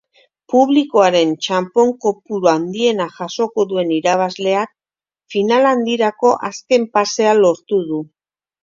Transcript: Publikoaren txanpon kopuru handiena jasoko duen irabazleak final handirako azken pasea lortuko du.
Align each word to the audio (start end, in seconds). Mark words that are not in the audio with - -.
Publikoaren 0.51 1.35
txanpon 1.47 1.91
kopuru 2.05 2.49
handiena 2.53 3.07
jasoko 3.19 3.67
duen 3.75 3.95
irabazleak 3.99 4.75
final 5.37 5.71
handirako 5.75 6.37
azken 6.53 6.91
pasea 6.99 7.39
lortuko 7.45 7.85
du. 7.95 8.05